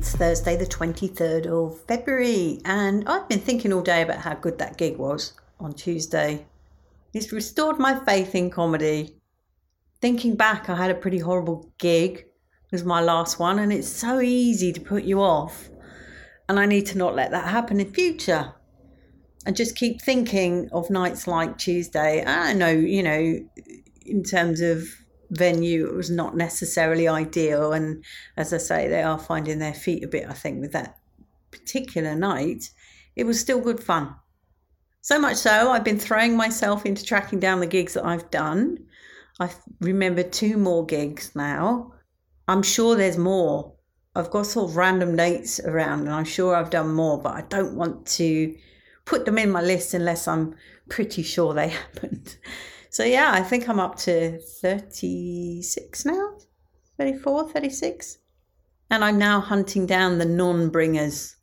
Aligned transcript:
It's 0.00 0.16
Thursday, 0.16 0.56
the 0.56 0.64
23rd 0.64 1.46
of 1.46 1.78
February, 1.82 2.62
and 2.64 3.06
I've 3.06 3.28
been 3.28 3.38
thinking 3.38 3.70
all 3.70 3.82
day 3.82 4.00
about 4.00 4.20
how 4.20 4.32
good 4.32 4.56
that 4.56 4.78
gig 4.78 4.96
was 4.96 5.34
on 5.60 5.74
Tuesday. 5.74 6.46
It's 7.12 7.32
restored 7.32 7.78
my 7.78 8.02
faith 8.06 8.34
in 8.34 8.48
comedy. 8.48 9.20
Thinking 10.00 10.36
back, 10.36 10.70
I 10.70 10.76
had 10.76 10.90
a 10.90 10.94
pretty 10.94 11.18
horrible 11.18 11.70
gig. 11.76 12.16
It 12.16 12.72
was 12.72 12.82
my 12.82 13.02
last 13.02 13.38
one, 13.38 13.58
and 13.58 13.70
it's 13.70 13.90
so 13.90 14.22
easy 14.22 14.72
to 14.72 14.80
put 14.80 15.04
you 15.04 15.20
off. 15.20 15.68
And 16.48 16.58
I 16.58 16.64
need 16.64 16.86
to 16.86 16.96
not 16.96 17.14
let 17.14 17.30
that 17.32 17.48
happen 17.48 17.78
in 17.78 17.92
future. 17.92 18.54
And 19.44 19.54
just 19.54 19.76
keep 19.76 20.00
thinking 20.00 20.70
of 20.72 20.88
nights 20.88 21.26
like 21.26 21.58
Tuesday. 21.58 22.24
I 22.24 22.54
know, 22.54 22.70
you 22.70 23.02
know, 23.02 23.38
in 24.06 24.22
terms 24.24 24.62
of 24.62 24.82
venue 25.30 25.86
it 25.86 25.94
was 25.94 26.10
not 26.10 26.36
necessarily 26.36 27.06
ideal 27.06 27.72
and 27.72 28.04
as 28.36 28.52
i 28.52 28.58
say 28.58 28.88
they 28.88 29.02
are 29.02 29.18
finding 29.18 29.58
their 29.58 29.74
feet 29.74 30.02
a 30.02 30.08
bit 30.08 30.28
i 30.28 30.32
think 30.32 30.60
with 30.60 30.72
that 30.72 30.98
particular 31.50 32.14
night 32.14 32.70
it 33.16 33.24
was 33.24 33.40
still 33.40 33.60
good 33.60 33.82
fun. 33.82 34.14
So 35.02 35.18
much 35.18 35.36
so 35.36 35.70
i've 35.70 35.84
been 35.84 35.98
throwing 35.98 36.36
myself 36.36 36.84
into 36.84 37.04
tracking 37.04 37.40
down 37.40 37.60
the 37.60 37.66
gigs 37.66 37.94
that 37.94 38.04
i've 38.04 38.30
done. 38.30 38.78
I 39.38 39.50
remember 39.80 40.22
two 40.22 40.58
more 40.58 40.84
gigs 40.84 41.34
now. 41.34 41.94
I'm 42.46 42.62
sure 42.62 42.94
there's 42.94 43.16
more. 43.16 43.72
I've 44.14 44.30
got 44.30 44.46
sort 44.46 44.70
of 44.70 44.76
random 44.76 45.16
dates 45.16 45.60
around 45.60 46.00
and 46.00 46.10
i'm 46.10 46.24
sure 46.24 46.54
i've 46.54 46.70
done 46.70 46.92
more 46.92 47.20
but 47.20 47.34
i 47.34 47.42
don't 47.42 47.76
want 47.76 48.06
to 48.06 48.56
put 49.04 49.24
them 49.24 49.38
in 49.38 49.50
my 49.50 49.62
list 49.62 49.94
unless 49.94 50.26
i'm 50.26 50.54
pretty 50.88 51.22
sure 51.22 51.54
they 51.54 51.68
happened 51.82 52.36
so 52.90 53.04
yeah, 53.04 53.30
I 53.32 53.40
think 53.42 53.68
I'm 53.68 53.78
up 53.78 53.96
to 53.98 54.40
36 54.60 56.04
now, 56.04 56.38
34, 56.98 57.48
36. 57.50 58.18
And 58.90 59.04
I'm 59.04 59.16
now 59.16 59.40
hunting 59.40 59.86
down 59.86 60.18
the 60.18 60.24
non 60.24 60.70
bringers, 60.70 61.36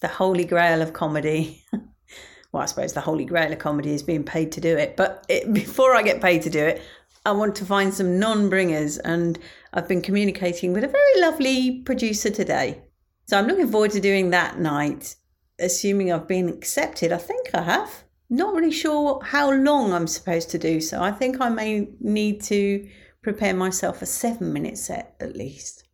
the 0.00 0.06
holy 0.06 0.44
grail 0.44 0.80
of 0.80 0.92
comedy. 0.92 1.64
well, 2.52 2.62
I 2.62 2.66
suppose 2.66 2.92
the 2.92 3.00
holy 3.00 3.24
grail 3.24 3.52
of 3.52 3.58
comedy 3.58 3.92
is 3.92 4.04
being 4.04 4.22
paid 4.22 4.52
to 4.52 4.60
do 4.60 4.76
it. 4.76 4.96
But 4.96 5.26
it, 5.28 5.52
before 5.52 5.96
I 5.96 6.02
get 6.02 6.22
paid 6.22 6.42
to 6.42 6.50
do 6.50 6.64
it, 6.64 6.80
I 7.26 7.32
want 7.32 7.56
to 7.56 7.64
find 7.64 7.92
some 7.92 8.20
non 8.20 8.48
bringers. 8.48 8.98
And 8.98 9.40
I've 9.72 9.88
been 9.88 10.02
communicating 10.02 10.72
with 10.72 10.84
a 10.84 10.88
very 10.88 11.20
lovely 11.20 11.80
producer 11.80 12.30
today. 12.30 12.80
So 13.26 13.36
I'm 13.36 13.48
looking 13.48 13.68
forward 13.68 13.90
to 13.92 14.00
doing 14.00 14.30
that 14.30 14.60
night, 14.60 15.16
assuming 15.58 16.12
I've 16.12 16.28
been 16.28 16.48
accepted. 16.48 17.10
I 17.10 17.18
think 17.18 17.50
I 17.54 17.62
have 17.62 18.04
not 18.32 18.54
really 18.54 18.72
sure 18.72 19.20
how 19.22 19.52
long 19.52 19.92
I'm 19.92 20.06
supposed 20.06 20.50
to 20.50 20.58
do 20.58 20.80
so. 20.80 21.02
I 21.02 21.12
think 21.12 21.38
I 21.38 21.50
may 21.50 21.88
need 22.00 22.40
to 22.44 22.88
prepare 23.22 23.52
myself 23.52 24.00
a 24.00 24.06
seven 24.06 24.54
minute 24.54 24.78
set 24.78 25.14
at 25.20 25.36
least. 25.36 25.84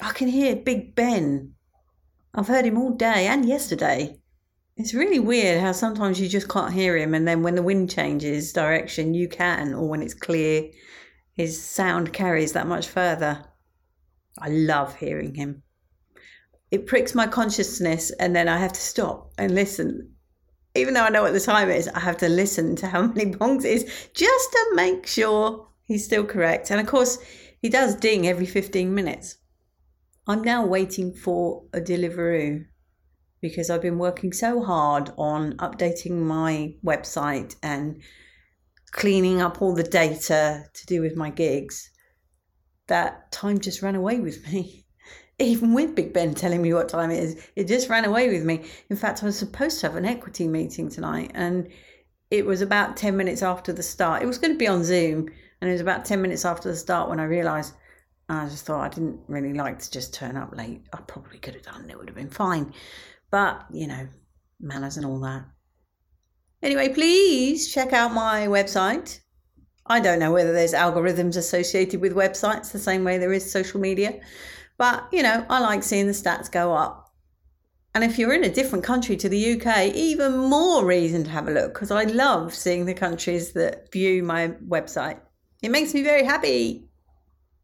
I 0.00 0.12
can 0.12 0.28
hear 0.28 0.56
Big 0.56 0.94
Ben. 0.94 1.52
I've 2.34 2.48
heard 2.48 2.64
him 2.64 2.78
all 2.78 2.92
day 2.92 3.26
and 3.26 3.46
yesterday. 3.46 4.18
It's 4.78 4.94
really 4.94 5.20
weird 5.20 5.60
how 5.60 5.72
sometimes 5.72 6.18
you 6.18 6.26
just 6.26 6.48
can't 6.48 6.72
hear 6.72 6.96
him, 6.96 7.12
and 7.12 7.28
then 7.28 7.42
when 7.42 7.54
the 7.54 7.62
wind 7.62 7.90
changes 7.90 8.54
direction, 8.54 9.12
you 9.12 9.28
can, 9.28 9.74
or 9.74 9.86
when 9.86 10.02
it's 10.02 10.14
clear, 10.14 10.70
his 11.34 11.62
sound 11.62 12.14
carries 12.14 12.54
that 12.54 12.66
much 12.66 12.88
further. 12.88 13.44
I 14.38 14.48
love 14.48 14.96
hearing 14.96 15.34
him. 15.34 15.62
It 16.70 16.86
pricks 16.86 17.14
my 17.14 17.26
consciousness, 17.26 18.10
and 18.12 18.34
then 18.34 18.48
I 18.48 18.56
have 18.56 18.72
to 18.72 18.80
stop 18.80 19.32
and 19.38 19.54
listen 19.54 20.13
even 20.74 20.94
though 20.94 21.04
I 21.04 21.10
know 21.10 21.22
what 21.22 21.32
the 21.32 21.40
time 21.40 21.70
is, 21.70 21.88
I 21.88 22.00
have 22.00 22.16
to 22.18 22.28
listen 22.28 22.76
to 22.76 22.86
how 22.86 23.02
many 23.06 23.32
bongs 23.32 23.64
it 23.64 23.72
is 23.72 24.08
just 24.14 24.52
to 24.52 24.72
make 24.74 25.06
sure 25.06 25.68
he's 25.84 26.04
still 26.04 26.24
correct. 26.24 26.70
And 26.70 26.80
of 26.80 26.86
course, 26.86 27.18
he 27.60 27.68
does 27.68 27.94
ding 27.94 28.26
every 28.26 28.46
15 28.46 28.94
minutes. 28.94 29.38
I'm 30.26 30.42
now 30.42 30.66
waiting 30.66 31.12
for 31.12 31.64
a 31.72 31.80
Deliveroo 31.80 32.64
because 33.40 33.68
I've 33.68 33.82
been 33.82 33.98
working 33.98 34.32
so 34.32 34.62
hard 34.62 35.10
on 35.18 35.52
updating 35.58 36.12
my 36.12 36.74
website 36.84 37.56
and 37.62 38.00
cleaning 38.90 39.42
up 39.42 39.60
all 39.60 39.74
the 39.74 39.82
data 39.82 40.64
to 40.72 40.86
do 40.86 41.02
with 41.02 41.16
my 41.16 41.28
gigs 41.28 41.90
that 42.86 43.30
time 43.32 43.58
just 43.58 43.82
ran 43.82 43.94
away 43.94 44.20
with 44.20 44.46
me. 44.50 44.86
even 45.38 45.74
with 45.74 45.94
Big 45.94 46.12
Ben 46.12 46.34
telling 46.34 46.62
me 46.62 46.72
what 46.72 46.88
time 46.88 47.10
it 47.10 47.22
is, 47.22 47.48
it 47.56 47.66
just 47.66 47.88
ran 47.88 48.04
away 48.04 48.30
with 48.30 48.44
me. 48.44 48.62
In 48.88 48.96
fact, 48.96 49.22
I 49.22 49.26
was 49.26 49.38
supposed 49.38 49.80
to 49.80 49.88
have 49.88 49.96
an 49.96 50.04
equity 50.04 50.46
meeting 50.46 50.88
tonight, 50.88 51.32
and 51.34 51.68
it 52.30 52.46
was 52.46 52.60
about 52.60 52.96
10 52.96 53.16
minutes 53.16 53.42
after 53.42 53.72
the 53.72 53.82
start. 53.82 54.22
It 54.22 54.26
was 54.26 54.38
going 54.38 54.52
to 54.52 54.58
be 54.58 54.68
on 54.68 54.84
Zoom, 54.84 55.28
and 55.60 55.70
it 55.70 55.72
was 55.72 55.80
about 55.80 56.04
10 56.04 56.22
minutes 56.22 56.44
after 56.44 56.70
the 56.70 56.76
start 56.76 57.08
when 57.08 57.20
I 57.20 57.24
realised 57.24 57.74
I 58.28 58.46
just 58.46 58.64
thought 58.64 58.80
I 58.80 58.88
didn't 58.88 59.20
really 59.28 59.52
like 59.52 59.78
to 59.80 59.90
just 59.90 60.14
turn 60.14 60.36
up 60.36 60.56
late. 60.56 60.82
I 60.92 60.98
probably 60.98 61.38
could 61.38 61.54
have 61.54 61.62
done 61.62 61.88
it, 61.90 61.98
would 61.98 62.08
have 62.08 62.16
been 62.16 62.30
fine. 62.30 62.72
But, 63.30 63.66
you 63.70 63.86
know, 63.86 64.08
manners 64.60 64.96
and 64.96 65.04
all 65.04 65.20
that. 65.20 65.44
Anyway, 66.62 66.88
please 66.88 67.72
check 67.72 67.92
out 67.92 68.14
my 68.14 68.46
website. 68.46 69.20
I 69.86 70.00
don't 70.00 70.18
know 70.18 70.32
whether 70.32 70.52
there's 70.52 70.72
algorithms 70.72 71.36
associated 71.36 72.00
with 72.00 72.14
websites 72.14 72.72
the 72.72 72.78
same 72.78 73.04
way 73.04 73.18
there 73.18 73.34
is 73.34 73.50
social 73.50 73.80
media. 73.80 74.18
But, 74.76 75.08
you 75.12 75.22
know, 75.22 75.46
I 75.48 75.60
like 75.60 75.82
seeing 75.82 76.06
the 76.06 76.12
stats 76.12 76.50
go 76.50 76.74
up. 76.74 77.12
And 77.94 78.02
if 78.02 78.18
you're 78.18 78.34
in 78.34 78.42
a 78.42 78.52
different 78.52 78.84
country 78.84 79.16
to 79.16 79.28
the 79.28 79.52
UK, 79.52 79.94
even 79.94 80.36
more 80.36 80.84
reason 80.84 81.22
to 81.24 81.30
have 81.30 81.46
a 81.46 81.52
look 81.52 81.74
because 81.74 81.92
I 81.92 82.04
love 82.04 82.52
seeing 82.52 82.86
the 82.86 82.94
countries 82.94 83.52
that 83.52 83.92
view 83.92 84.22
my 84.24 84.48
website. 84.66 85.20
It 85.62 85.70
makes 85.70 85.94
me 85.94 86.02
very 86.02 86.24
happy. 86.24 86.88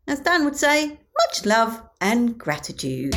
As 0.07 0.21
Dan 0.21 0.45
would 0.45 0.57
say, 0.57 1.01
much 1.27 1.45
love 1.45 1.83
and 2.01 2.39
gratitude. 2.39 3.15